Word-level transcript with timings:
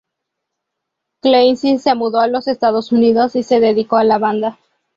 Clancy 1.21 1.77
se 1.77 1.93
mudó 1.93 2.21
a 2.21 2.27
los 2.27 2.47
Estados 2.47 2.91
Unidos 2.91 3.35
y 3.35 3.43
se 3.43 3.59
dedicó 3.59 3.97
a 3.97 4.03
la 4.03 4.17
banda. 4.17 4.57